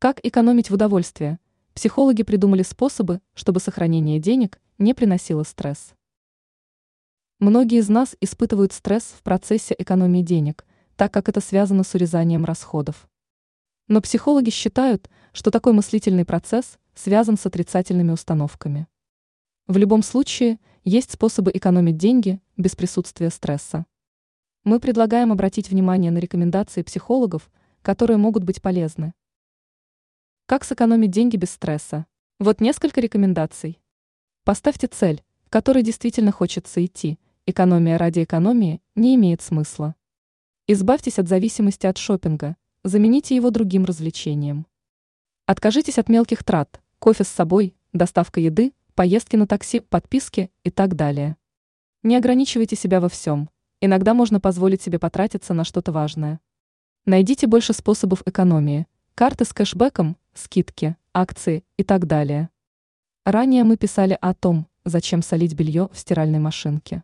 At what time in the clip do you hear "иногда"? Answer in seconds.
53.80-54.14